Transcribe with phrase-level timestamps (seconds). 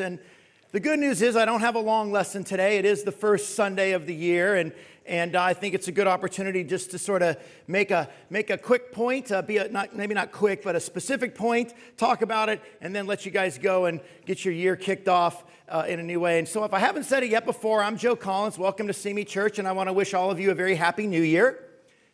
[0.00, 0.18] And
[0.72, 2.78] the good news is, I don't have a long lesson today.
[2.78, 4.72] It is the first Sunday of the year, and,
[5.06, 8.58] and I think it's a good opportunity just to sort of make a, make a
[8.58, 12.48] quick point, uh, be a, not, maybe not quick, but a specific point, talk about
[12.48, 16.00] it, and then let you guys go and get your year kicked off uh, in
[16.00, 16.38] a new way.
[16.38, 18.58] And so, if I haven't said it yet before, I'm Joe Collins.
[18.58, 21.06] Welcome to Simi Church, and I want to wish all of you a very happy
[21.06, 21.62] new year.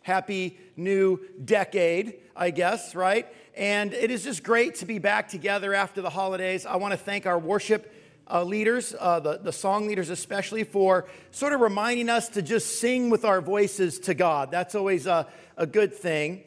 [0.02, 3.26] Happy new decade, I guess, right?
[3.56, 6.64] And it is just great to be back together after the holidays.
[6.64, 7.92] I want to thank our worship
[8.30, 12.80] uh, leaders, uh, the, the song leaders especially, for sort of reminding us to just
[12.80, 14.50] sing with our voices to God.
[14.50, 15.26] That's always a,
[15.56, 16.44] a good thing.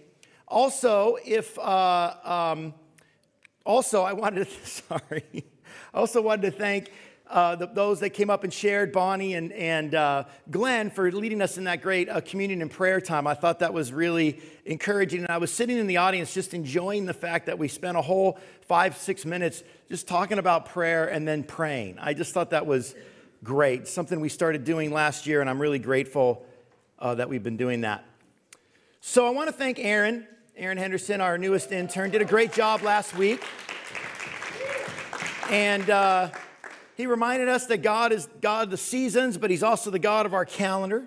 [0.47, 2.73] Also, if, uh, um,
[3.65, 5.45] also, I wanted to, sorry,
[5.93, 6.91] I also wanted to thank
[7.27, 11.41] uh, the, those that came up and shared, Bonnie and, and uh, Glenn, for leading
[11.41, 13.25] us in that great uh, communion and prayer time.
[13.25, 15.21] I thought that was really encouraging.
[15.21, 18.01] And I was sitting in the audience just enjoying the fact that we spent a
[18.01, 21.97] whole five, six minutes just talking about prayer and then praying.
[21.99, 22.95] I just thought that was
[23.43, 23.87] great.
[23.87, 26.45] Something we started doing last year, and I'm really grateful
[26.99, 28.05] uh, that we've been doing that.
[29.01, 32.81] So I want to thank Aaron, Aaron Henderson, our newest intern, did a great job
[32.81, 33.43] last week.
[35.51, 36.29] And uh,
[36.95, 40.25] he reminded us that God is God of the seasons, but He's also the God
[40.25, 41.05] of our calendar.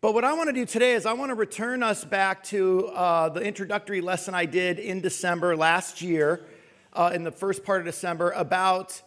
[0.00, 2.88] But what I want to do today is I want to return us back to
[2.88, 6.44] uh, the introductory lesson I did in December last year,
[6.92, 9.00] uh, in the first part of December, about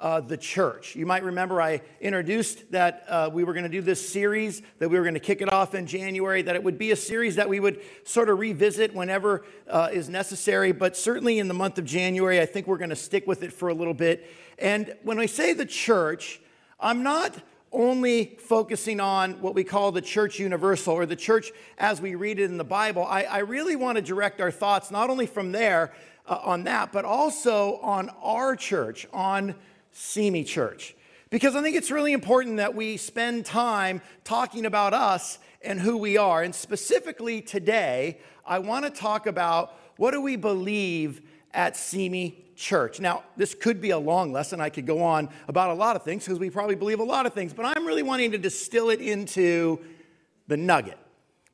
[0.00, 0.96] uh, the church.
[0.96, 4.88] You might remember I introduced that uh, we were going to do this series, that
[4.88, 7.36] we were going to kick it off in January, that it would be a series
[7.36, 10.72] that we would sort of revisit whenever uh, is necessary.
[10.72, 13.52] But certainly in the month of January, I think we're going to stick with it
[13.52, 14.26] for a little bit
[14.60, 16.40] and when I say the church,
[16.78, 17.34] I'm not
[17.72, 22.38] only focusing on what we call the church universal or the church as we read
[22.38, 23.04] it in the Bible.
[23.04, 25.92] I, I really want to direct our thoughts not only from there
[26.26, 29.54] uh, on that, but also on our church, on
[29.92, 30.94] Simi Church.
[31.30, 35.96] Because I think it's really important that we spend time talking about us and who
[35.96, 36.42] we are.
[36.42, 43.00] And specifically today, I want to talk about what do we believe at Simi church.
[43.00, 44.60] Now, this could be a long lesson.
[44.60, 47.26] I could go on about a lot of things because we probably believe a lot
[47.26, 49.80] of things, but I'm really wanting to distill it into
[50.46, 50.98] the nugget,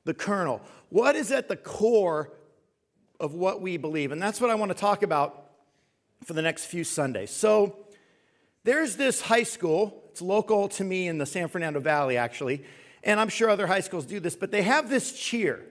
[0.05, 0.61] the kernel.
[0.89, 2.33] What is at the core
[3.21, 4.11] of what we believe?
[4.11, 5.51] And that's what I want to talk about
[6.25, 7.31] for the next few Sundays.
[7.31, 7.77] So,
[8.67, 12.65] there's this high school, it's local to me in the San Fernando Valley, actually,
[13.05, 15.65] and I'm sure other high schools do this, but they have this cheer.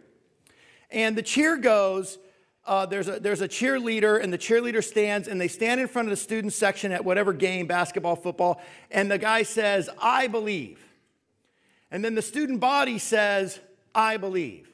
[0.90, 2.18] And the cheer goes,
[2.66, 6.08] uh, there's, a, there's a cheerleader, and the cheerleader stands, and they stand in front
[6.08, 10.80] of the student section at whatever game, basketball, football, and the guy says, I believe.
[11.92, 13.60] And then the student body says,
[13.94, 14.70] I believe.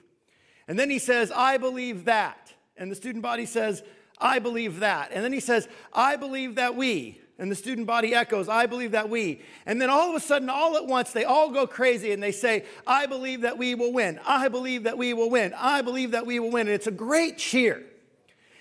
[0.68, 2.54] And then he says, I believe that.
[2.78, 3.82] And the student body says,
[4.20, 5.10] I believe that.
[5.12, 7.20] And then he says, I believe that we.
[7.42, 9.42] And the student body echoes, I believe that we.
[9.66, 12.32] And then all of a sudden, all at once, they all go crazy and they
[12.32, 14.20] say, I believe that we will win.
[14.24, 15.52] I believe that we will win.
[15.58, 16.68] I believe that we will win.
[16.68, 17.82] And it's a great cheer.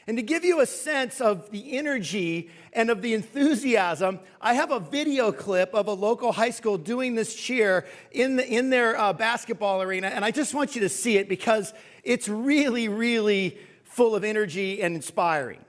[0.06, 4.70] And to give you a sense of the energy and of the enthusiasm, I have
[4.70, 8.98] a video clip of a local high school doing this cheer in, the, in their
[8.98, 10.06] uh, basketball arena.
[10.06, 14.80] And I just want you to see it because it's really, really full of energy
[14.80, 15.62] and inspiring.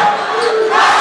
[0.00, 0.99] What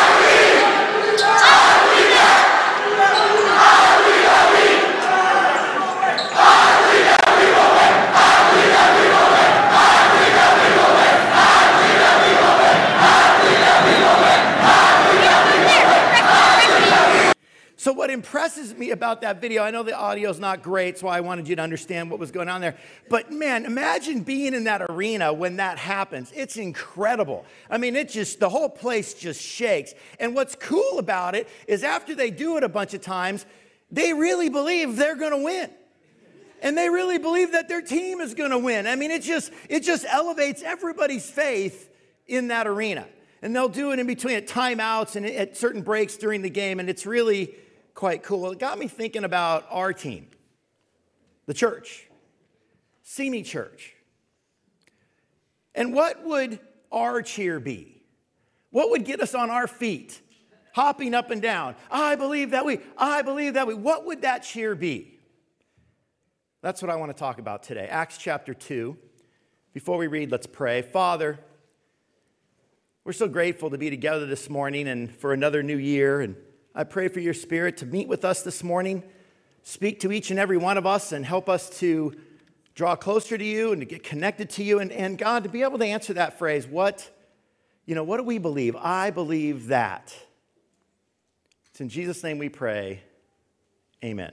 [18.30, 21.48] impresses me about that video, I know the audio is not great, so I wanted
[21.48, 22.76] you to understand what was going on there.
[23.10, 26.32] But man, imagine being in that arena when that happens.
[26.36, 27.44] It's incredible.
[27.72, 29.96] I mean, it just, the whole place just shakes.
[30.20, 33.48] And what's cool about it is after they do it a bunch of times,
[33.90, 35.72] they really believe they're going to win.
[36.62, 38.86] And they really believe that their team is going to win.
[38.86, 41.90] I mean, it just, it just elevates everybody's faith
[42.28, 43.08] in that arena.
[43.42, 46.80] And they'll do it in between at timeouts and at certain breaks during the game.
[46.80, 47.56] And it's really,
[48.00, 48.50] quite cool.
[48.54, 50.26] It got me thinking about our team,
[51.48, 52.08] the church,
[53.04, 53.94] Simi Church.
[55.76, 56.62] And what would
[56.94, 58.02] our cheer be?
[58.70, 60.22] What would get us on our feet,
[60.74, 61.76] hopping up and down?
[61.92, 63.74] I believe that we, I believe that we.
[63.74, 65.20] What would that cheer be?
[66.62, 67.90] That's what I want to talk about today.
[67.90, 68.98] Acts chapter 2.
[69.74, 70.84] Before we read, let's pray.
[70.84, 71.38] Father,
[73.04, 76.38] we're so grateful to be together this morning and for another new year and
[76.80, 79.04] I pray for your spirit to meet with us this morning,
[79.64, 82.16] speak to each and every one of us, and help us to
[82.74, 84.80] draw closer to you and to get connected to you.
[84.80, 87.14] And, and God, to be able to answer that phrase, what,
[87.86, 88.78] you know, what do we believe?
[88.78, 90.16] I believe that.
[91.72, 93.02] It's in Jesus' name we pray.
[94.02, 94.32] Amen.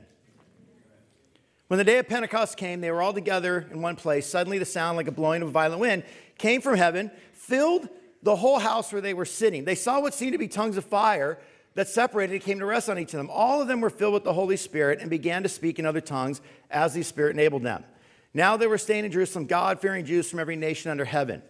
[1.67, 4.25] When the day of Pentecost came, they were all together in one place.
[4.25, 6.05] Suddenly, the sound like a blowing of a violent wind
[6.39, 7.89] came from heaven, filled
[8.23, 9.65] the whole house where they were sitting.
[9.65, 11.41] They saw what seemed to be tongues of fire
[11.77, 13.31] that separated came to rest on each of them.
[13.31, 16.01] All of them were filled with the Holy Spirit and began to speak in other
[16.01, 16.41] tongues
[16.71, 17.85] as the Spirit enabled them.
[18.33, 21.43] Now they were staying in Jerusalem, God fearing Jews from every nation under heaven.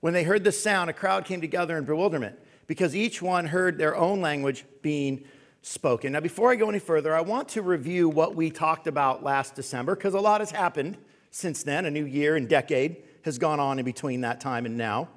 [0.00, 3.78] When they heard this sound, a crowd came together in bewilderment because each one heard
[3.78, 5.24] their own language being
[5.62, 6.12] spoken.
[6.12, 9.54] Now, before I go any further, I want to review what we talked about last
[9.54, 10.98] December because a lot has happened
[11.30, 11.86] since then.
[11.86, 15.08] A new year and decade has gone on in between that time and now.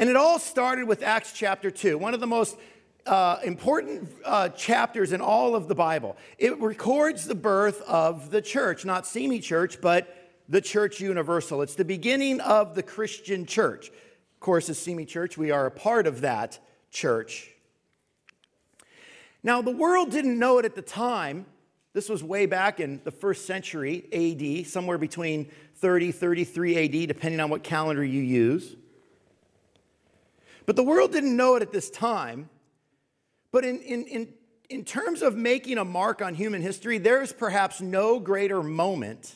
[0.00, 2.56] And it all started with Acts chapter 2, one of the most
[3.04, 6.16] uh, important uh, chapters in all of the Bible.
[6.38, 11.60] It records the birth of the church, not Simi Church, but the church universal.
[11.60, 13.88] It's the beginning of the Christian church.
[13.88, 16.58] Of course, as Simi Church, we are a part of that
[16.90, 17.50] church.
[19.42, 21.44] Now, the world didn't know it at the time.
[21.92, 27.38] This was way back in the first century AD, somewhere between 30, 33 AD, depending
[27.38, 28.76] on what calendar you use.
[30.70, 32.48] But the world didn't know it at this time.
[33.50, 34.28] But in, in, in,
[34.68, 39.34] in terms of making a mark on human history, there's perhaps no greater moment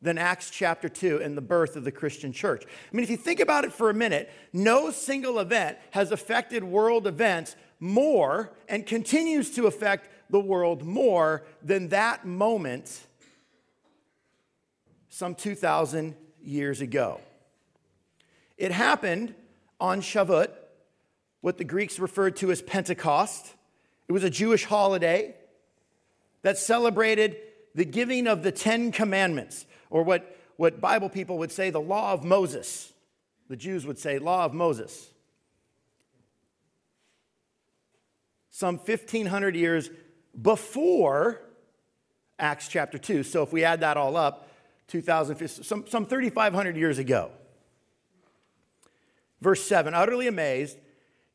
[0.00, 2.64] than Acts chapter 2 and the birth of the Christian church.
[2.64, 6.64] I mean, if you think about it for a minute, no single event has affected
[6.64, 13.06] world events more and continues to affect the world more than that moment
[15.10, 17.20] some 2,000 years ago.
[18.56, 19.34] It happened
[19.80, 20.48] on Shavuot,
[21.40, 23.54] what the Greeks referred to as Pentecost.
[24.08, 25.34] It was a Jewish holiday
[26.42, 27.36] that celebrated
[27.74, 32.12] the giving of the Ten Commandments, or what, what Bible people would say, the law
[32.12, 32.92] of Moses.
[33.48, 35.10] The Jews would say, law of Moses.
[38.58, 39.88] some 1,500 years
[40.42, 41.40] before
[42.40, 43.22] Acts chapter 2.
[43.22, 44.48] So if we add that all up,
[44.88, 47.30] 2,000, some, some 3,500 years ago.
[49.40, 50.78] Verse 7 Utterly amazed,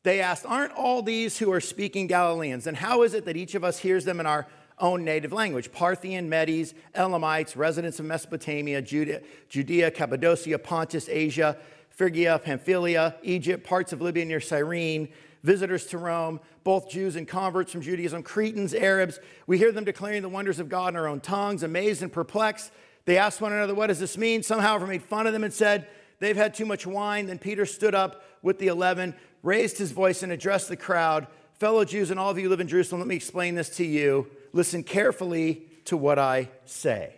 [0.02, 2.66] they asked, Aren't all these who are speaking Galileans?
[2.66, 4.46] And how is it that each of us hears them in our
[4.78, 5.72] own native language?
[5.72, 11.56] Parthian, Medes, Elamites, residents of Mesopotamia, Judea, Judea Cappadocia, Pontus, Asia,
[11.88, 15.08] Phrygia, Pamphylia, Egypt, parts of Libya near Cyrene
[15.44, 19.20] visitors to Rome, both Jews and converts from Judaism, Cretans, Arabs.
[19.46, 22.72] We hear them declaring the wonders of God in our own tongues, amazed and perplexed.
[23.04, 24.42] They asked one another, What does this mean?
[24.42, 25.86] Some, however, made fun of them and said,
[26.24, 27.26] They've had too much wine.
[27.26, 31.84] Then Peter stood up with the eleven, raised his voice, and addressed the crowd Fellow
[31.84, 34.28] Jews and all of you who live in Jerusalem, let me explain this to you.
[34.52, 37.14] Listen carefully to what I say.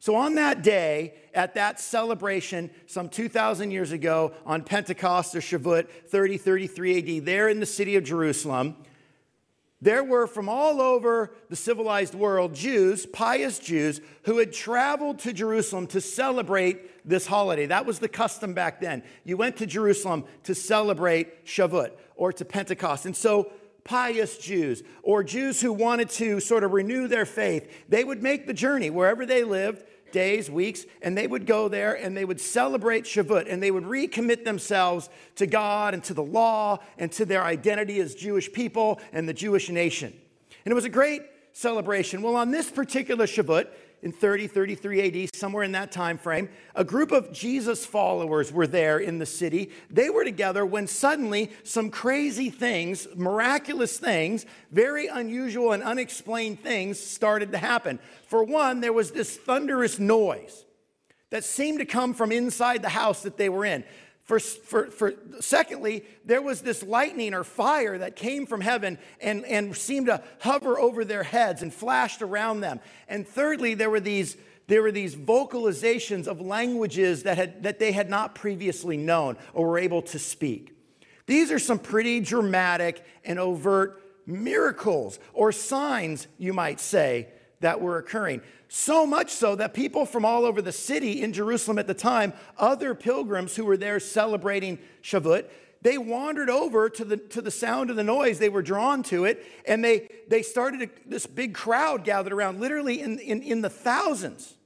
[0.00, 5.88] So, on that day, at that celebration, some 2,000 years ago, on Pentecost or Shavuot,
[6.08, 8.76] 3033 AD, there in the city of Jerusalem,
[9.80, 15.32] there were from all over the civilized world Jews, pious Jews, who had traveled to
[15.32, 17.66] Jerusalem to celebrate this holiday.
[17.66, 19.02] That was the custom back then.
[19.24, 23.06] You went to Jerusalem to celebrate Shavuot or to Pentecost.
[23.06, 23.50] And so,
[23.84, 28.46] pious Jews or Jews who wanted to sort of renew their faith, they would make
[28.46, 29.82] the journey wherever they lived
[30.12, 33.84] days, weeks, and they would go there and they would celebrate Shavuot and they would
[33.84, 39.00] recommit themselves to God and to the law and to their identity as Jewish people
[39.12, 40.14] and the Jewish nation.
[40.64, 42.22] And it was a great celebration.
[42.22, 43.68] Well, on this particular Shavuot,
[44.02, 48.66] in 30, 33 AD, somewhere in that time frame, a group of Jesus followers were
[48.66, 49.70] there in the city.
[49.90, 56.98] They were together when suddenly some crazy things, miraculous things, very unusual and unexplained things
[56.98, 57.98] started to happen.
[58.26, 60.64] For one, there was this thunderous noise
[61.30, 63.84] that seemed to come from inside the house that they were in.
[64.28, 69.42] For, for, for, secondly, there was this lightning or fire that came from heaven and,
[69.46, 72.78] and seemed to hover over their heads and flashed around them.
[73.08, 77.90] And thirdly, there were these, there were these vocalizations of languages that, had, that they
[77.90, 80.76] had not previously known or were able to speak.
[81.24, 87.28] These are some pretty dramatic and overt miracles or signs, you might say,
[87.60, 88.40] that were occurring.
[88.68, 92.32] So much so that people from all over the city in Jerusalem at the time,
[92.58, 95.46] other pilgrims who were there celebrating Shavuot,
[95.80, 98.38] they wandered over to the, to the sound of the noise.
[98.38, 102.60] They were drawn to it, and they, they started a, this big crowd gathered around,
[102.60, 104.56] literally in, in, in the thousands,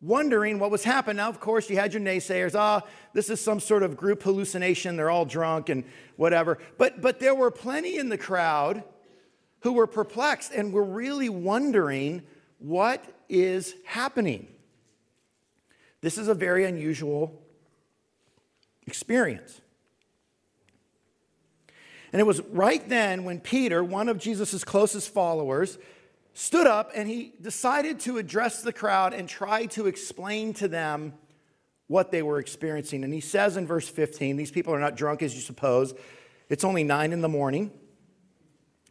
[0.00, 1.18] wondering what was happening.
[1.18, 2.56] Now, of course, you had your naysayers.
[2.56, 4.96] Ah, this is some sort of group hallucination.
[4.96, 5.84] They're all drunk and
[6.16, 6.58] whatever.
[6.78, 8.82] But, but there were plenty in the crowd
[9.62, 12.22] who were perplexed and were really wondering
[12.58, 14.48] what is happening.
[16.00, 17.42] This is a very unusual
[18.86, 19.60] experience.
[22.12, 25.78] And it was right then when Peter, one of Jesus' closest followers,
[26.34, 31.14] stood up and he decided to address the crowd and try to explain to them
[31.86, 33.04] what they were experiencing.
[33.04, 35.94] And he says in verse 15, These people are not drunk as you suppose.
[36.48, 37.70] It's only nine in the morning.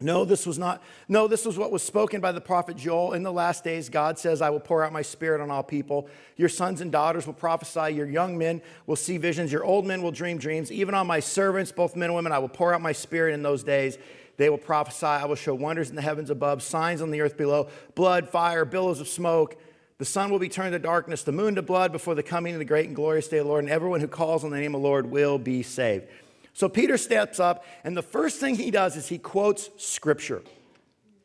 [0.02, 3.14] No, this was not, no, this was what was spoken by the prophet Joel.
[3.14, 6.10] In the last days, God says, I will pour out my spirit on all people.
[6.38, 7.94] Your sons and daughters will prophesy.
[7.94, 9.52] Your young men will see visions.
[9.52, 10.72] Your old men will dream dreams.
[10.72, 13.44] Even on my servants, both men and women, I will pour out my spirit in
[13.44, 13.98] those days.
[14.38, 15.06] They will prophesy.
[15.06, 18.66] I will show wonders in the heavens above, signs on the earth below blood, fire,
[18.66, 19.56] billows of smoke.
[20.00, 22.60] The sun will be turned to darkness, the moon to blood before the coming of
[22.60, 24.74] the great and glorious day of the Lord, and everyone who calls on the name
[24.74, 26.08] of the Lord will be saved.
[26.54, 30.44] So Peter steps up, and the first thing he does is he quotes scripture.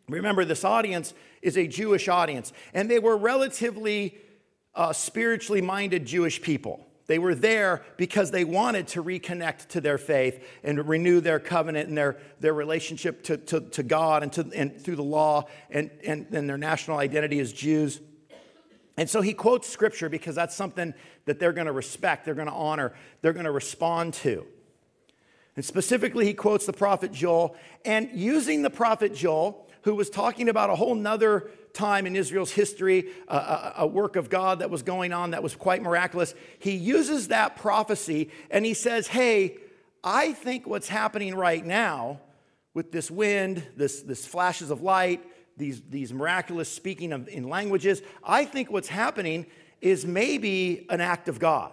[0.08, 4.18] Remember, this audience is a Jewish audience, and they were relatively
[4.74, 6.86] uh, spiritually minded Jewish people.
[7.06, 11.88] They were there because they wanted to reconnect to their faith and renew their covenant
[11.88, 15.90] and their, their relationship to, to, to God and, to, and through the law and,
[16.04, 18.00] and, and their national identity as Jews.
[18.96, 20.94] And so he quotes scripture because that's something
[21.26, 24.46] that they're going to respect, they're going to honor, they're going to respond to.
[25.56, 27.56] And specifically, he quotes the prophet Joel.
[27.84, 32.52] And using the prophet Joel, who was talking about a whole nother time in Israel's
[32.52, 36.72] history, a, a, work of God that was going on that was quite miraculous, he
[36.72, 39.58] uses that prophecy and he says, Hey,
[40.02, 42.20] I think what's happening right now
[42.74, 45.22] with this wind, this, this flashes of light,
[45.56, 49.46] these, these miraculous speaking of, in languages, I think what's happening
[49.80, 51.72] is maybe an act of God.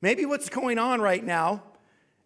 [0.00, 1.62] Maybe what's going on right now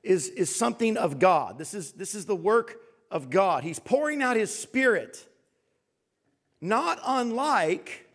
[0.03, 1.59] is, is something of God.
[1.59, 2.77] This is, this is the work
[3.11, 3.63] of God.
[3.63, 5.27] He's pouring out his spirit,
[6.61, 8.09] not unlike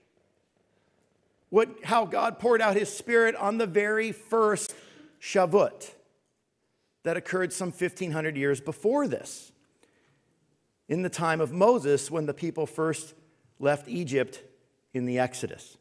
[1.50, 4.75] what, how God poured out his spirit on the very first
[5.22, 5.91] Shavuot
[7.03, 9.51] that occurred some 1500 years before this,
[10.89, 13.13] in the time of Moses when the people first
[13.60, 14.41] left Egypt
[14.94, 15.77] in the Exodus.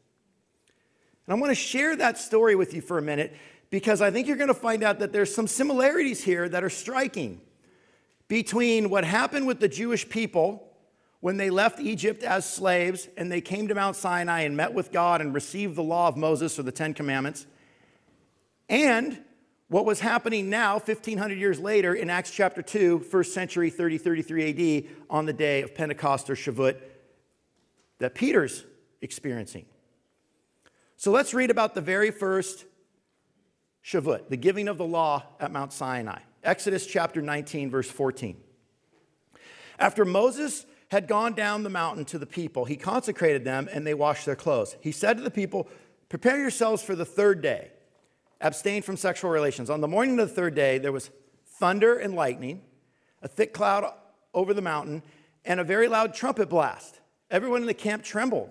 [1.25, 3.35] And I want to share that story with you for a minute
[3.69, 6.69] because I think you're going to find out that there's some similarities here that are
[6.69, 7.41] striking
[8.27, 10.63] between what happened with the Jewish people
[11.19, 14.91] when they left Egypt as slaves and they came to Mount Sinai and met with
[14.91, 17.47] God and received the law of Moses or the Ten Commandments,
[18.69, 19.23] and
[19.69, 24.85] what was happening now, 1500 years later, in Acts chapter 2, first century, 30 33
[24.85, 26.77] AD, on the day of Pentecost or Shavuot,
[27.99, 28.63] that Peter's
[29.01, 29.65] experiencing.
[30.95, 32.65] So let's read about the very first
[33.87, 36.19] Shavuot, the giving of the law at Mount Sinai.
[36.43, 38.35] Exodus chapter 19, verse 14.
[39.79, 43.93] After Moses had gone down the mountain to the people, he consecrated them and they
[43.93, 44.75] washed their clothes.
[44.81, 45.69] He said to the people,
[46.09, 47.71] Prepare yourselves for the third day.
[48.41, 49.69] Abstain from sexual relations.
[49.69, 51.09] On the morning of the third day, there was
[51.45, 52.63] thunder and lightning,
[53.21, 53.89] a thick cloud
[54.33, 55.01] over the mountain,
[55.45, 56.99] and a very loud trumpet blast.
[57.31, 58.49] Everyone in the camp trembled.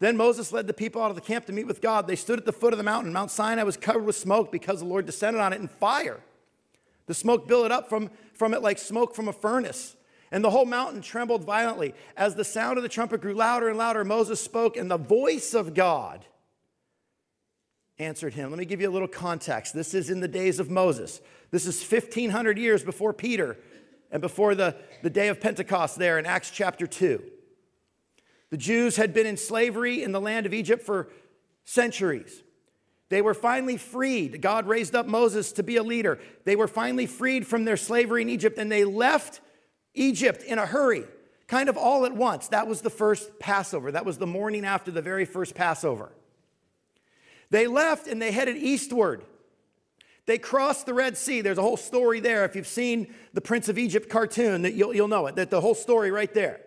[0.00, 2.06] Then Moses led the people out of the camp to meet with God.
[2.06, 3.12] They stood at the foot of the mountain.
[3.12, 6.20] Mount Sinai was covered with smoke because the Lord descended on it in fire.
[7.06, 9.96] The smoke billowed up from, from it like smoke from a furnace.
[10.30, 11.94] And the whole mountain trembled violently.
[12.16, 15.54] As the sound of the trumpet grew louder and louder, Moses spoke, and the voice
[15.54, 16.24] of God
[17.98, 18.50] answered him.
[18.50, 19.74] Let me give you a little context.
[19.74, 21.20] This is in the days of Moses.
[21.50, 23.56] This is 1,500 years before Peter
[24.12, 27.22] and before the, the day of Pentecost there in Acts chapter 2.
[28.50, 31.08] The Jews had been in slavery in the land of Egypt for
[31.64, 32.42] centuries.
[33.10, 34.42] They were finally freed.
[34.42, 36.18] God raised up Moses to be a leader.
[36.44, 39.40] They were finally freed from their slavery in Egypt and they left
[39.94, 41.04] Egypt in a hurry,
[41.46, 42.48] kind of all at once.
[42.48, 43.92] That was the first Passover.
[43.92, 46.12] That was the morning after the very first Passover.
[47.50, 49.22] They left and they headed eastward.
[50.26, 51.40] They crossed the Red Sea.
[51.40, 52.44] There's a whole story there.
[52.44, 55.36] If you've seen the Prince of Egypt cartoon, that you'll, you'll know it.
[55.36, 56.60] That the whole story right there.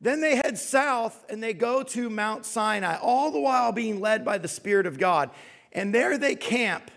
[0.00, 4.24] Then they head south and they go to Mount Sinai, all the while being led
[4.24, 5.30] by the Spirit of God.
[5.72, 6.90] And there they camp.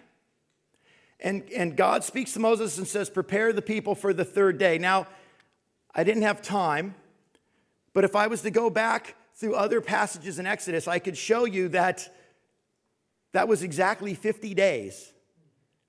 [1.19, 4.77] And, and God speaks to Moses and says, Prepare the people for the third day.
[4.77, 5.07] Now,
[5.93, 6.95] I didn't have time,
[7.93, 11.45] but if I was to go back through other passages in Exodus, I could show
[11.45, 12.07] you that
[13.33, 15.11] that was exactly 50 days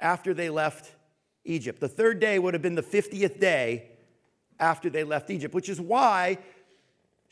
[0.00, 0.92] after they left
[1.44, 1.80] Egypt.
[1.80, 3.90] The third day would have been the 50th day
[4.58, 6.38] after they left Egypt, which is why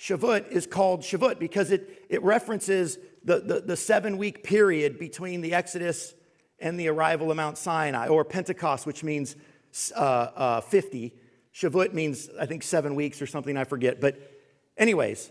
[0.01, 5.43] Shavuot is called Shavuot because it, it references the, the, the seven week period between
[5.43, 6.15] the Exodus
[6.59, 9.37] and the arrival of Mount Sinai, or Pentecost, which means
[9.95, 11.15] uh, uh, 50.
[11.55, 14.01] Shavuot means, I think, seven weeks or something, I forget.
[14.01, 14.19] But,
[14.79, 15.31] anyways,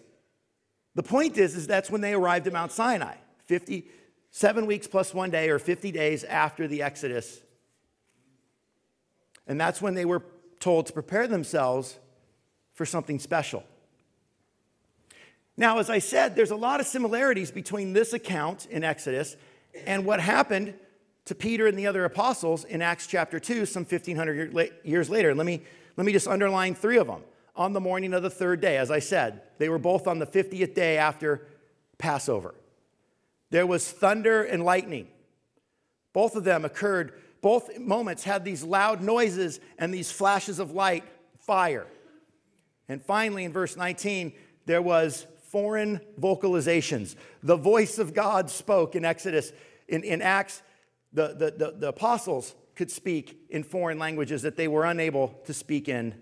[0.93, 3.87] the point is, is that's when they arrived at Mount Sinai, 50,
[4.29, 7.41] seven weeks plus one day, or 50 days after the Exodus.
[9.47, 10.23] And that's when they were
[10.59, 11.97] told to prepare themselves
[12.73, 13.63] for something special.
[15.59, 19.35] Now, as I said, there's a lot of similarities between this account in Exodus
[19.85, 20.73] and what happened
[21.25, 25.35] to Peter and the other apostles in Acts chapter 2, some 1,500 years later.
[25.35, 25.61] Let me,
[25.97, 27.23] let me just underline three of them.
[27.57, 30.25] On the morning of the third day, as I said, they were both on the
[30.25, 31.45] 50th day after
[31.97, 32.55] Passover.
[33.49, 35.09] There was thunder and lightning.
[36.13, 37.11] Both of them occurred,
[37.41, 41.03] both moments had these loud noises and these flashes of light,
[41.39, 41.87] fire.
[42.87, 44.31] And finally, in verse 19,
[44.65, 47.15] there was foreign vocalizations.
[47.41, 49.51] The voice of God spoke in Exodus.
[49.87, 50.61] In, in Acts,
[51.11, 55.53] the, the, the, the apostles could speak in foreign languages that they were unable to
[55.53, 56.13] speak in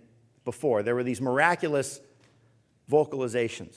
[0.46, 0.82] before.
[0.82, 2.00] There were these miraculous
[2.90, 3.76] vocalizations.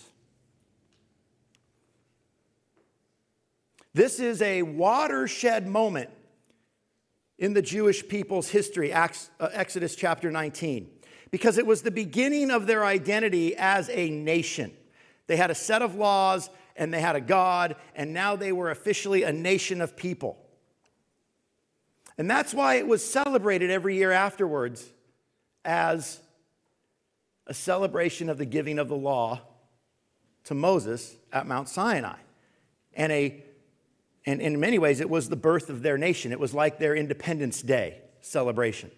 [3.93, 6.11] This is a watershed moment
[7.41, 10.89] in the Jewish people's history, Acts, uh, Exodus chapter 19,
[11.33, 14.71] because it was the beginning of their identity as a nation.
[15.31, 18.69] They had a set of laws and they had a God, and now they were
[18.69, 20.45] officially a nation of people.
[22.19, 24.85] And that's why it was celebrated every year afterwards
[25.65, 26.19] as
[27.47, 29.41] a celebration of the giving of the law
[30.47, 32.17] to Moses at Mount Sinai
[32.95, 33.45] and a
[34.27, 36.33] and in many ways, it was the birth of their nation.
[36.33, 38.91] It was like their Independence Day celebration.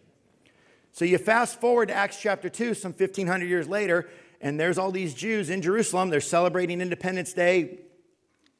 [0.92, 4.08] So you fast forward to Acts chapter 2, some 1,500 years later,
[4.42, 6.10] and there's all these Jews in Jerusalem.
[6.10, 7.78] They're celebrating Independence Day,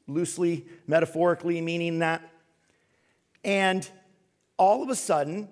[0.06, 2.22] loosely, metaphorically meaning that.
[3.44, 3.88] And
[4.56, 5.48] all of a sudden,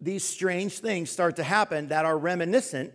[0.00, 2.94] these strange things start to happen that are reminiscent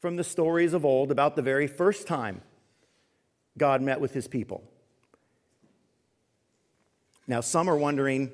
[0.00, 2.42] from the stories of old about the very first time
[3.56, 4.62] God met with his people.
[7.26, 8.30] Now, some are wondering,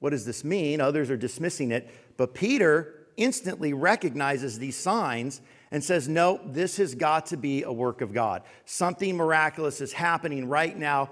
[0.00, 0.80] what does this mean?
[0.80, 1.88] Others are dismissing it.
[2.16, 5.40] But Peter instantly recognizes these signs
[5.72, 8.42] and says, No, this has got to be a work of God.
[8.66, 11.10] Something miraculous is happening right now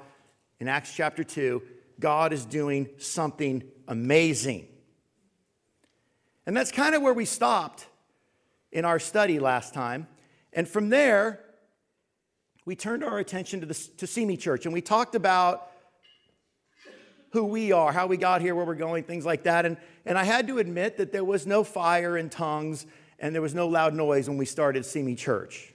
[0.61, 1.61] in Acts chapter 2.
[1.99, 4.69] God is doing something amazing.
[6.47, 7.87] And that's kind of where we stopped
[8.71, 10.07] in our study last time.
[10.53, 11.41] And from there,
[12.65, 15.69] we turned our attention to, the, to Simi Church and we talked about
[17.33, 19.65] who we are, how we got here, where we're going, things like that.
[19.65, 22.87] And, and I had to admit that there was no fire and tongues
[23.21, 25.73] and there was no loud noise when we started Simi Church.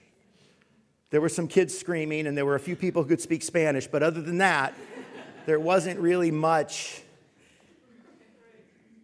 [1.10, 3.86] There were some kids screaming and there were a few people who could speak Spanish,
[3.86, 4.74] but other than that,
[5.46, 7.00] there wasn't really much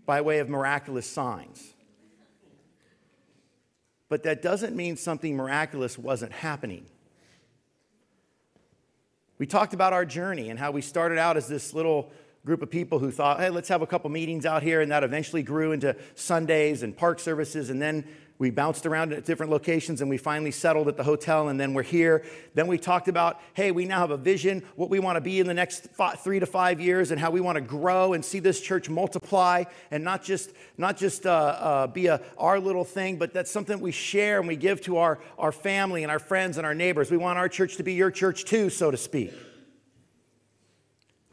[0.04, 1.72] by way of miraculous signs.
[4.08, 6.84] But that doesn't mean something miraculous wasn't happening.
[9.38, 12.10] We talked about our journey and how we started out as this little
[12.44, 14.80] group of people who thought, hey, let's have a couple meetings out here.
[14.80, 17.70] And that eventually grew into Sundays and park services.
[17.70, 18.04] And then
[18.38, 21.48] we bounced around at different locations and we finally settled at the hotel.
[21.48, 22.24] And then we're here.
[22.54, 25.38] Then we talked about, hey, we now have a vision, what we want to be
[25.38, 28.24] in the next five, three to five years, and how we want to grow and
[28.24, 32.84] see this church multiply and not just, not just uh, uh, be a, our little
[32.84, 36.18] thing, but that's something we share and we give to our, our family and our
[36.18, 37.10] friends and our neighbors.
[37.10, 39.32] We want our church to be your church too, so to speak.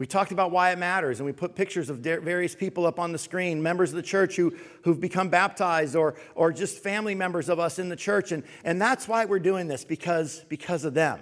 [0.00, 3.12] We talked about why it matters, and we put pictures of various people up on
[3.12, 7.50] the screen, members of the church who, who've become baptized or, or just family members
[7.50, 8.32] of us in the church.
[8.32, 11.20] And, and that's why we're doing this, because, because of them.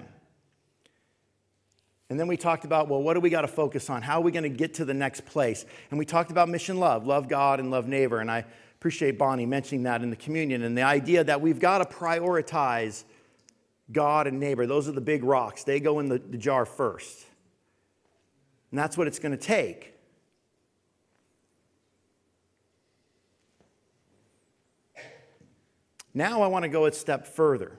[2.09, 4.01] And then we talked about, well, what do we got to focus on?
[4.01, 5.67] How are we going to get to the next place?
[5.91, 8.21] And we talked about mission love, love God and love neighbor.
[8.21, 8.45] And I
[8.77, 13.03] appreciate Bonnie mentioning that in the communion and the idea that we've got to prioritize
[13.91, 14.69] God and neighbor.
[14.69, 17.25] Those are the big rocks, they go in the, the jar first.
[18.71, 19.95] And that's what it's going to take.
[26.15, 27.79] Now I want to go a step further.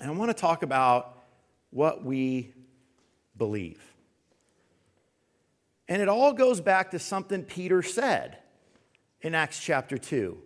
[0.00, 1.22] And I want to talk about
[1.70, 2.52] what we
[3.36, 3.80] believe.
[5.88, 8.38] And it all goes back to something Peter said
[9.20, 10.38] in Acts chapter 2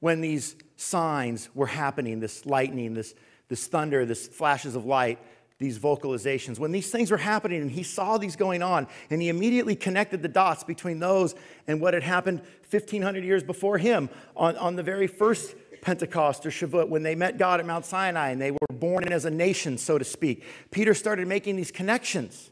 [0.00, 3.14] when these signs were happening this lightning, this,
[3.48, 5.18] this thunder, this flashes of light
[5.64, 6.58] these vocalizations.
[6.58, 10.22] When these things were happening and he saw these going on, and he immediately connected
[10.22, 11.34] the dots between those
[11.66, 16.50] and what had happened 1,500 years before him on, on the very first Pentecost or
[16.50, 19.78] Shavuot when they met God at Mount Sinai and they were born as a nation,
[19.78, 20.44] so to speak.
[20.70, 22.50] Peter started making these connections.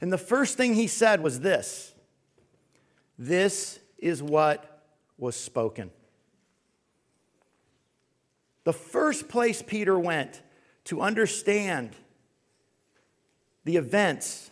[0.00, 1.92] And the first thing he said was this
[3.18, 4.84] This is what
[5.18, 5.90] was spoken.
[8.64, 10.42] The first place Peter went
[10.84, 11.96] to understand
[13.64, 14.50] the events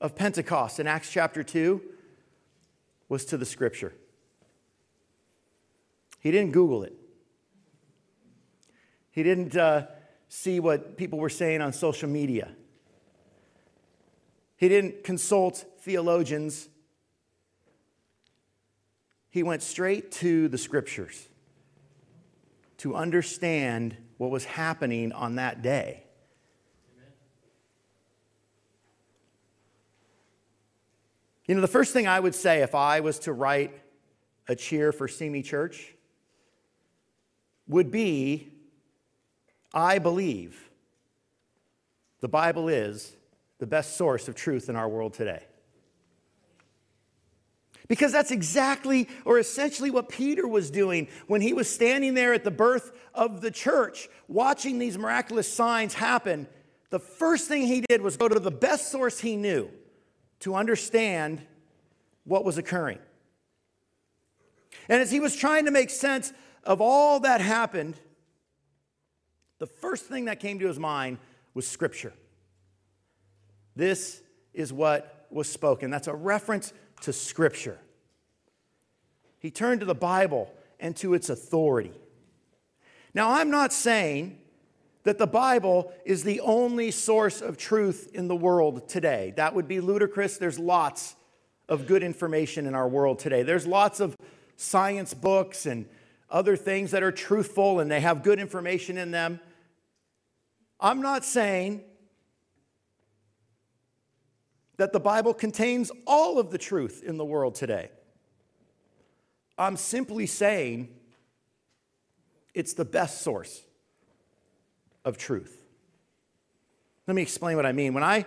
[0.00, 1.80] of Pentecost in Acts chapter 2
[3.08, 3.94] was to the scripture.
[6.20, 6.94] He didn't Google it.
[9.10, 9.86] He didn't uh,
[10.28, 12.50] see what people were saying on social media.
[14.56, 16.68] He didn't consult theologians.
[19.30, 21.28] He went straight to the scriptures
[22.78, 26.05] to understand what was happening on that day.
[31.46, 33.72] You know, the first thing I would say if I was to write
[34.48, 35.94] a cheer for Simi Church
[37.68, 38.52] would be
[39.72, 40.70] I believe
[42.20, 43.14] the Bible is
[43.58, 45.44] the best source of truth in our world today.
[47.88, 52.42] Because that's exactly or essentially what Peter was doing when he was standing there at
[52.42, 56.48] the birth of the church, watching these miraculous signs happen.
[56.90, 59.70] The first thing he did was go to the best source he knew
[60.40, 61.40] to understand
[62.24, 62.98] what was occurring.
[64.88, 66.32] And as he was trying to make sense
[66.64, 67.98] of all that happened,
[69.58, 71.18] the first thing that came to his mind
[71.54, 72.12] was Scripture.
[73.74, 74.22] This
[74.52, 75.90] is what was spoken.
[75.90, 76.72] That's a reference
[77.02, 77.78] to Scripture.
[79.38, 81.92] He turned to the Bible and to its authority.
[83.14, 84.38] Now, I'm not saying
[85.06, 89.32] that the Bible is the only source of truth in the world today.
[89.36, 90.36] That would be ludicrous.
[90.36, 91.14] There's lots
[91.68, 93.44] of good information in our world today.
[93.44, 94.16] There's lots of
[94.56, 95.86] science books and
[96.28, 99.38] other things that are truthful and they have good information in them.
[100.80, 101.82] I'm not saying
[104.76, 107.90] that the Bible contains all of the truth in the world today.
[109.56, 110.88] I'm simply saying
[112.54, 113.65] it's the best source
[115.06, 115.62] of truth.
[117.06, 117.94] Let me explain what I mean.
[117.94, 118.26] When I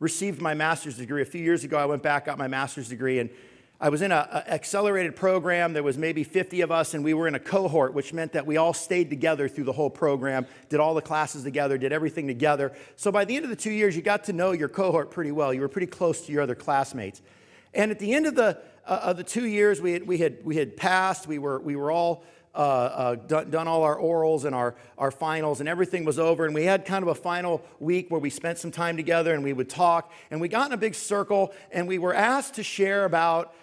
[0.00, 3.20] received my master's degree a few years ago, I went back, got my master's degree,
[3.20, 3.30] and
[3.80, 5.72] I was in an accelerated program.
[5.72, 8.44] There was maybe 50 of us, and we were in a cohort, which meant that
[8.44, 12.26] we all stayed together through the whole program, did all the classes together, did everything
[12.26, 12.72] together.
[12.96, 15.30] So by the end of the two years, you got to know your cohort pretty
[15.30, 15.54] well.
[15.54, 17.22] You were pretty close to your other classmates.
[17.72, 20.44] And at the end of the, uh, of the two years, we had, we had,
[20.44, 21.28] we had passed.
[21.28, 25.10] We were, we were all uh, uh, done, done, all our orals and our, our
[25.10, 26.44] finals, and everything was over.
[26.44, 29.42] And we had kind of a final week where we spent some time together and
[29.42, 30.12] we would talk.
[30.30, 33.54] And we got in a big circle and we were asked to share about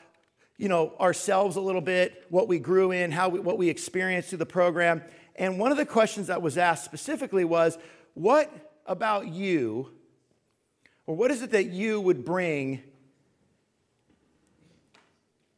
[0.58, 4.30] you know, ourselves a little bit, what we grew in, how we, what we experienced
[4.30, 5.02] through the program.
[5.38, 7.78] And one of the questions that was asked specifically was,
[8.13, 8.52] What
[8.86, 9.89] about you,
[11.08, 12.84] or what is it that you would bring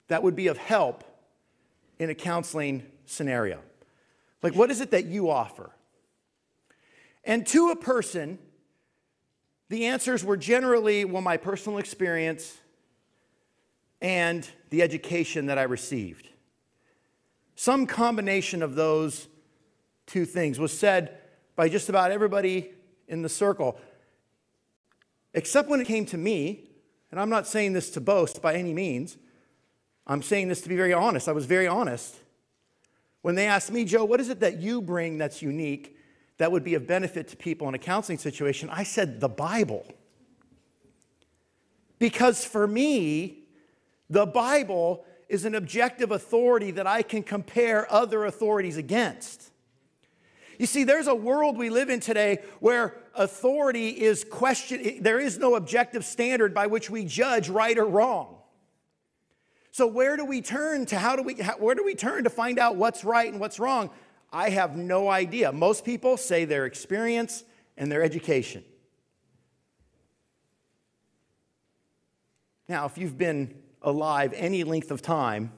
[0.07, 1.05] that would be of help
[1.97, 3.59] in a counseling scenario?
[4.41, 5.71] Like, what is it that you offer?
[7.23, 8.39] And to a person,
[9.69, 12.57] the answers were generally, well, my personal experience
[14.01, 16.27] and the education that I received.
[17.55, 19.27] Some combination of those
[20.07, 21.17] two things was said
[21.55, 22.71] by just about everybody
[23.07, 23.79] in the circle,
[25.33, 26.67] except when it came to me.
[27.11, 29.17] And I'm not saying this to boast by any means.
[30.07, 31.27] I'm saying this to be very honest.
[31.27, 32.15] I was very honest.
[33.21, 35.97] When they asked me, Joe, what is it that you bring that's unique
[36.37, 38.69] that would be of benefit to people in a counseling situation?
[38.71, 39.85] I said, the Bible.
[41.99, 43.43] Because for me,
[44.09, 49.51] the Bible is an objective authority that I can compare other authorities against.
[50.57, 55.03] You see, there's a world we live in today where authority is questioned.
[55.03, 58.40] There is no objective standard by which we judge right or wrong.
[59.71, 62.59] So where do we turn to how do we where do we turn to find
[62.59, 63.89] out what's right and what's wrong?
[64.31, 65.51] I have no idea.
[65.51, 67.43] Most people say their experience
[67.77, 68.63] and their education.
[72.67, 75.51] Now, if you've been alive any length of time,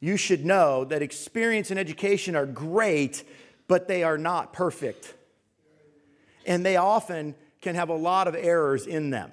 [0.00, 3.22] you should know that experience and education are great,
[3.68, 5.14] but they are not perfect.
[6.44, 9.30] And they often can have a lot of errors in them.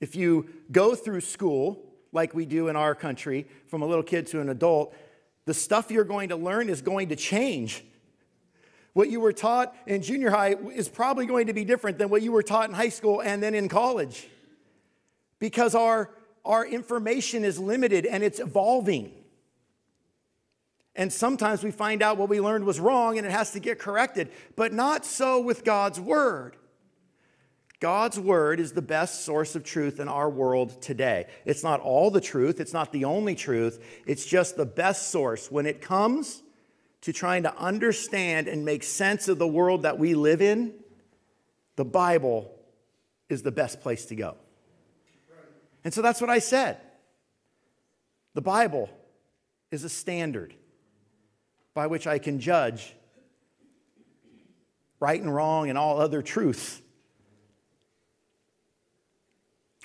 [0.00, 1.82] If you go through school,
[2.12, 4.94] like we do in our country, from a little kid to an adult,
[5.44, 7.84] the stuff you're going to learn is going to change.
[8.92, 12.22] What you were taught in junior high is probably going to be different than what
[12.22, 14.26] you were taught in high school and then in college
[15.38, 16.10] because our,
[16.44, 19.12] our information is limited and it's evolving.
[20.94, 23.78] And sometimes we find out what we learned was wrong and it has to get
[23.78, 26.56] corrected, but not so with God's Word.
[27.78, 31.26] God's word is the best source of truth in our world today.
[31.44, 35.50] It's not all the truth, it's not the only truth, it's just the best source
[35.50, 36.42] when it comes
[37.02, 40.74] to trying to understand and make sense of the world that we live in,
[41.76, 42.50] the Bible
[43.28, 44.36] is the best place to go.
[45.84, 46.78] And so that's what I said.
[48.34, 48.90] The Bible
[49.70, 50.54] is a standard
[51.74, 52.94] by which I can judge
[54.98, 56.80] right and wrong and all other truths.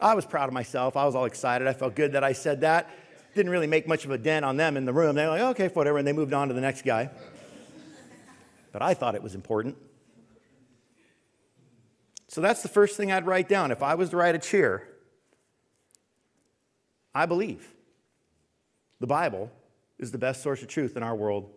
[0.01, 0.97] I was proud of myself.
[0.97, 1.67] I was all excited.
[1.67, 2.89] I felt good that I said that.
[3.35, 5.15] Didn't really make much of a dent on them in the room.
[5.15, 5.97] They were like, okay, whatever.
[5.97, 7.09] And they moved on to the next guy.
[8.71, 9.77] But I thought it was important.
[12.27, 13.71] So that's the first thing I'd write down.
[13.71, 14.87] If I was to write a cheer,
[17.13, 17.73] I believe
[18.99, 19.51] the Bible
[19.99, 21.51] is the best source of truth in our world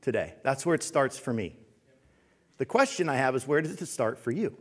[0.00, 0.34] today.
[0.42, 1.56] That's where it starts for me.
[2.56, 4.56] The question I have is where does it start for you?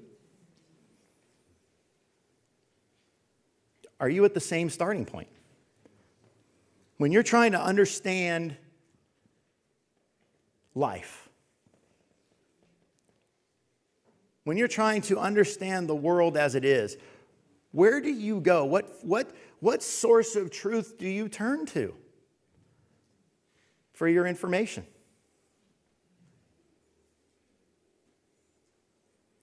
[4.00, 5.30] Are you at the same starting point?
[6.98, 8.56] When you're trying to understand
[10.76, 11.30] life,
[14.44, 16.98] when you're trying to understand the world as it is,
[17.72, 18.66] where do you go?
[18.66, 21.94] What, what, what source of truth do you turn to
[23.94, 24.86] for your information?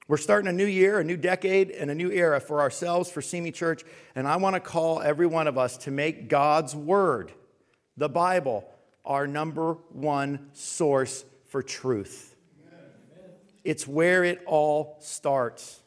[0.06, 3.22] We're starting a new year, a new decade, and a new era for ourselves, for
[3.22, 3.84] Simi Church.
[4.14, 7.32] And I want to call every one of us to make God's Word,
[7.96, 8.68] the Bible,
[9.04, 12.36] our number one source for truth.
[13.64, 15.80] It's where it all starts.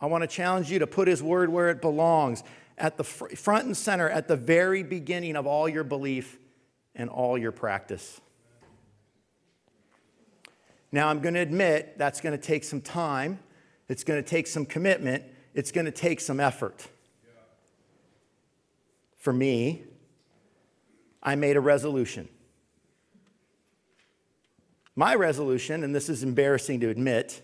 [0.00, 2.42] I want to challenge you to put His Word where it belongs,
[2.76, 6.36] at the fr- front and center, at the very beginning of all your belief
[6.96, 8.20] and all your practice.
[10.92, 13.38] Now, I'm going to admit that's going to take some time,
[13.88, 15.24] it's going to take some commitment,
[15.54, 16.86] it's going to take some effort.
[19.16, 19.82] For me,
[21.22, 22.28] I made a resolution.
[24.94, 27.40] My resolution, and this is embarrassing to admit,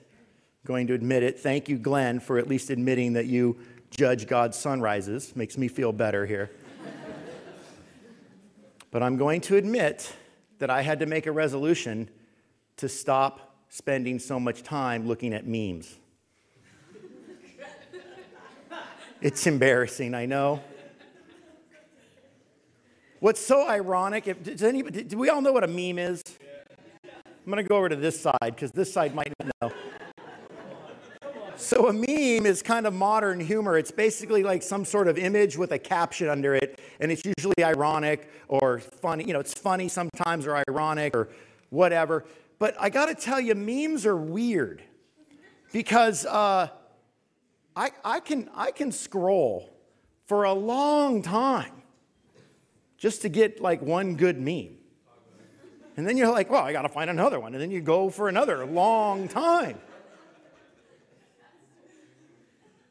[0.66, 1.40] going to admit it.
[1.40, 3.58] Thank you, Glenn, for at least admitting that you
[3.90, 5.34] judge God's sunrises.
[5.34, 6.50] Makes me feel better here.
[8.90, 10.12] but I'm going to admit
[10.58, 12.10] that I had to make a resolution
[12.78, 15.96] to stop spending so much time looking at memes.
[19.20, 20.60] it's embarrassing, I know.
[23.20, 26.22] What's so ironic, if, does anybody, do we all know what a meme is?
[27.04, 29.72] I'm going to go over to this side because this side might not know.
[31.56, 33.76] So, a meme is kind of modern humor.
[33.76, 37.64] It's basically like some sort of image with a caption under it, and it's usually
[37.64, 39.24] ironic or funny.
[39.24, 41.30] You know, it's funny sometimes or ironic or
[41.70, 42.24] whatever.
[42.58, 44.82] But I got to tell you, memes are weird
[45.72, 46.68] because uh,
[47.76, 49.70] I, I, can, I can scroll
[50.26, 51.82] for a long time
[52.96, 54.76] just to get like one good meme.
[55.96, 57.54] And then you're like, well, I got to find another one.
[57.54, 59.80] And then you go for another long time.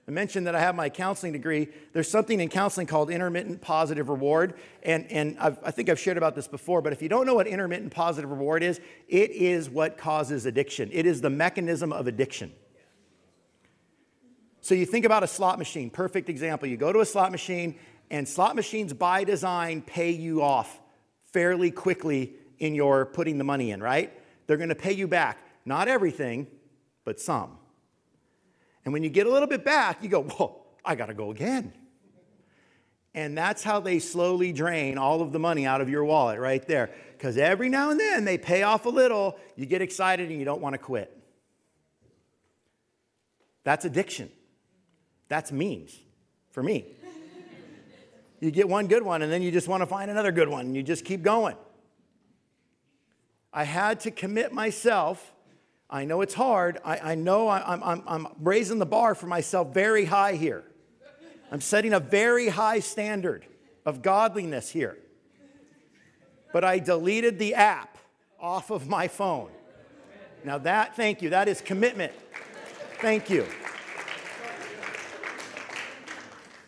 [0.08, 1.68] I mentioned that I have my counseling degree.
[1.92, 4.54] There's something in counseling called intermittent positive reward.
[4.84, 7.36] And, and I've, i think I've shared about this before, but if you don't know
[7.36, 10.90] what intermittent positive reward is, it is what causes addiction.
[10.94, 12.54] It is the mechanism of addiction.
[14.62, 16.70] So you think about a slot machine, perfect example.
[16.70, 17.76] You go to a slot machine,
[18.10, 20.80] and slot machines by design pay you off
[21.34, 24.14] fairly quickly in your putting the money in, right?
[24.46, 25.40] They're to pay you back.
[25.66, 26.48] Not everything,
[27.04, 27.58] but some.
[28.88, 31.32] And when you get a little bit back, you go, whoa, I got to go
[31.32, 31.74] again.
[33.14, 36.66] And that's how they slowly drain all of the money out of your wallet right
[36.66, 36.92] there.
[37.12, 40.46] Because every now and then they pay off a little, you get excited and you
[40.46, 41.14] don't want to quit.
[43.66, 44.32] That's addiction.
[45.28, 46.00] That's memes
[46.52, 46.86] for me.
[48.40, 50.66] you get one good one and then you just want to find another good one
[50.68, 51.58] and you just keep going.
[53.52, 55.34] I had to commit myself
[55.90, 56.80] I know it's hard.
[56.84, 60.64] I, I know I, I'm, I'm, I'm raising the bar for myself very high here.
[61.50, 63.46] I'm setting a very high standard
[63.86, 64.98] of godliness here.
[66.52, 67.98] But I deleted the app
[68.40, 69.50] off of my phone.
[70.44, 72.12] Now, that, thank you, that is commitment.
[73.00, 73.46] Thank you.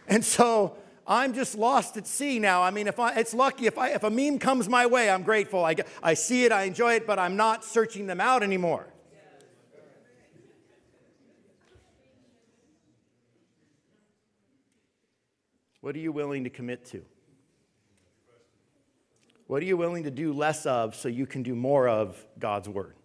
[0.07, 2.63] And so I'm just lost at sea now.
[2.63, 5.23] I mean, if I, it's lucky if, I, if a meme comes my way, I'm
[5.23, 5.65] grateful.
[5.65, 8.87] I, I see it, I enjoy it, but I'm not searching them out anymore.
[15.81, 17.03] What are you willing to commit to?
[19.47, 22.69] What are you willing to do less of so you can do more of God's
[22.69, 22.95] word?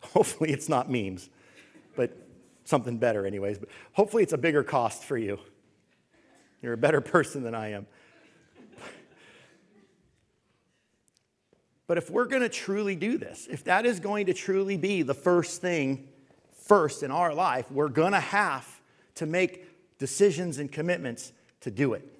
[0.00, 1.28] Hopefully, it's not memes,
[1.96, 2.16] but
[2.64, 3.58] something better, anyways.
[3.58, 5.38] But hopefully, it's a bigger cost for you.
[6.62, 7.86] You're a better person than I am.
[11.86, 15.02] But if we're going to truly do this, if that is going to truly be
[15.02, 16.08] the first thing
[16.52, 18.75] first in our life, we're going to have
[19.16, 22.12] to make decisions and commitments to do it.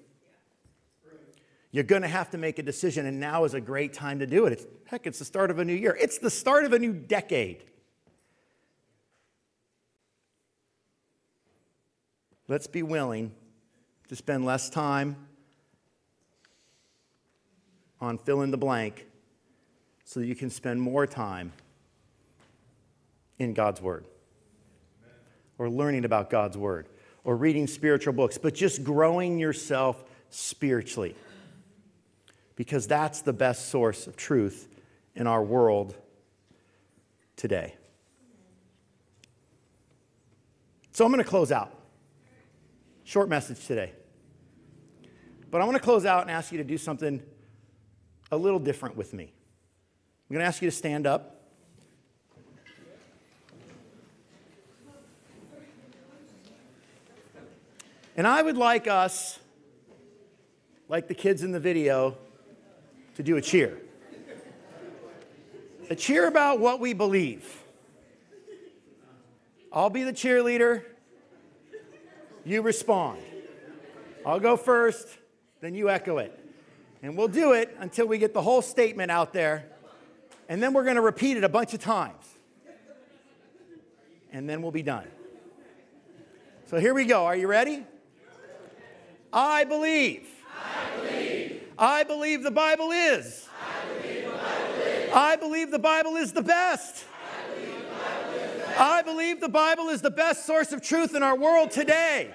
[1.71, 4.27] You're going to have to make a decision, and now is a great time to
[4.27, 4.53] do it.
[4.53, 6.93] It's, heck, it's the start of a new year, it's the start of a new
[6.93, 7.63] decade.
[12.47, 13.33] Let's be willing
[14.07, 15.17] to spend less time
[17.99, 19.05] on fill in the blank
[20.05, 21.51] so that you can spend more time
[23.37, 24.05] in God's Word
[25.57, 26.87] or learning about God's Word
[27.23, 31.15] or reading spiritual books, but just growing yourself spiritually
[32.55, 34.67] because that's the best source of truth
[35.15, 35.95] in our world
[37.35, 37.75] today.
[40.91, 41.71] So I'm going to close out.
[43.03, 43.93] Short message today.
[45.51, 47.21] But I want to close out and ask you to do something
[48.31, 49.31] a little different with me.
[50.29, 51.36] I'm going to ask you to stand up.
[58.17, 59.37] And I would like us,
[60.89, 62.17] like the kids in the video,
[63.15, 63.77] to do a cheer.
[65.91, 67.63] A cheer about what we believe.
[69.71, 70.83] I'll be the cheerleader.
[72.43, 73.19] You respond.
[74.25, 75.07] I'll go first,
[75.61, 76.37] then you echo it.
[77.03, 79.67] And we'll do it until we get the whole statement out there.
[80.49, 82.25] And then we're going to repeat it a bunch of times.
[84.31, 85.07] And then we'll be done.
[86.65, 87.25] So here we go.
[87.25, 87.85] Are you ready?
[89.33, 90.27] I believe.
[91.77, 92.43] I believe.
[92.43, 93.47] The Bible is.
[95.13, 97.05] I believe the Bible is the best.
[98.77, 102.33] I believe the Bible is the best source of truth in our world today.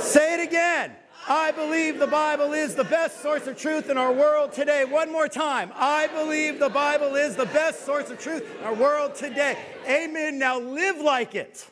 [0.00, 0.92] Say it again.
[1.28, 4.84] I believe the Bible is the best source of truth in our world today.
[4.84, 5.72] One more time.
[5.74, 9.58] I believe the Bible is the best source of truth in our world today.
[9.88, 10.38] Amen.
[10.38, 11.66] Now live like it.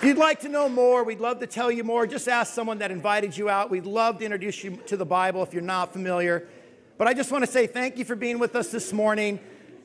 [0.00, 2.06] If you'd like to know more, we'd love to tell you more.
[2.06, 3.68] Just ask someone that invited you out.
[3.68, 6.48] We'd love to introduce you to the Bible if you're not familiar.
[6.96, 9.38] But I just want to say thank you for being with us this morning.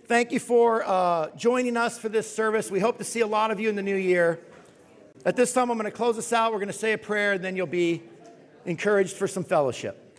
[0.06, 2.72] Thank you for uh, joining us for this service.
[2.72, 4.40] We hope to see a lot of you in the new year.
[5.26, 6.54] At this time, I'm going to close us out.
[6.54, 8.02] We're going to say a prayer, and then you'll be
[8.64, 10.18] encouraged for some fellowship.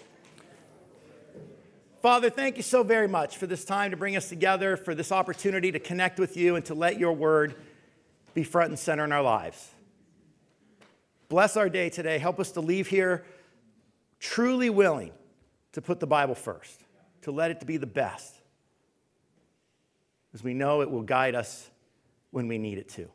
[2.02, 5.11] Father, thank you so very much for this time to bring us together, for this
[5.11, 7.54] opportunity to connect with you and to let your word
[8.35, 9.70] be front and center in our lives.
[11.29, 12.19] Bless our day today.
[12.19, 13.25] Help us to leave here
[14.21, 15.12] truly willing
[15.73, 16.81] to put the Bible first,
[17.23, 18.35] to let it be the best,
[20.33, 21.71] as we know it will guide us
[22.31, 23.09] when we need it to.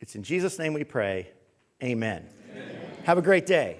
[0.00, 1.30] It's in Jesus' name we pray.
[1.82, 2.28] Amen.
[2.52, 2.80] Amen.
[3.04, 3.78] Have a great day.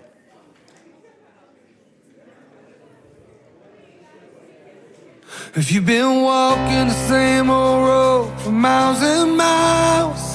[5.55, 10.33] If you've been walking the same old road for miles and miles,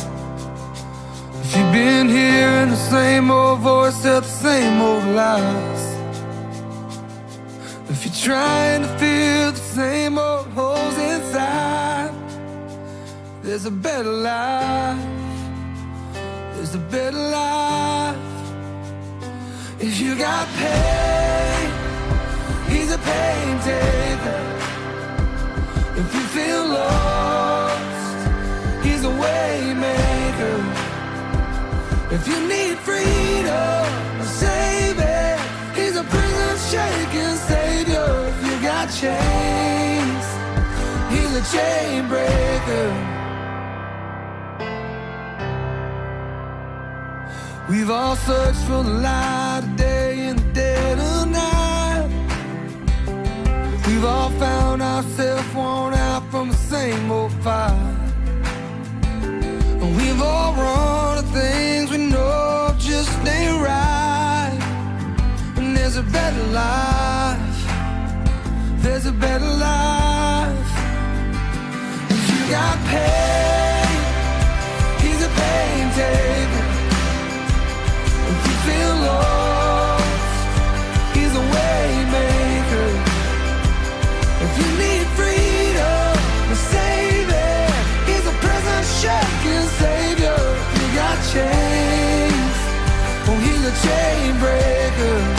[1.56, 5.84] you've been hearing the same old voice tell the same old lies,
[7.90, 12.14] if you're trying to fill the same old holes inside,
[13.42, 15.00] there's a better life.
[16.54, 18.18] There's a better life.
[19.80, 21.72] If you got pain,
[22.70, 24.44] he's a pain taker.
[26.02, 28.28] If you feel lost,
[28.84, 30.89] he's a way maker.
[32.12, 33.86] If you need freedom,
[34.20, 35.38] a savior,
[35.76, 38.08] he's a prison shaking savior.
[38.32, 40.26] If you got chains,
[41.14, 42.90] he's a chain breaker.
[47.70, 52.10] We've all searched for the light of day in the dead of night.
[53.86, 57.69] We've all found ourselves worn out from the same old fight.
[66.60, 67.60] Life.
[68.84, 70.72] There's a better life.
[72.16, 73.98] If you got pain,
[75.04, 76.68] he's a pain taker.
[78.32, 80.42] If you feel lost,
[81.16, 81.86] he's a way
[82.18, 82.90] maker.
[84.46, 86.12] If you need freedom,
[86.74, 87.60] savior,
[88.10, 90.42] he's a prison shaking savior.
[90.64, 92.58] If you got chains,
[93.30, 95.39] oh, he's a chain breaker.